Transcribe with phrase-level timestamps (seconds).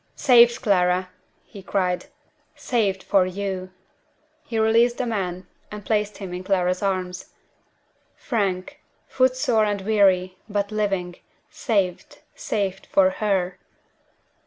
[0.15, 1.09] "Saved, Clara!"
[1.43, 2.07] he cried.
[2.55, 3.69] "Saved for you!"
[4.43, 7.33] He released the man, and placed him in Clara's arms.
[8.15, 8.81] Frank!
[9.07, 11.17] foot sore and weary but living
[11.51, 13.57] saved; saved for _her!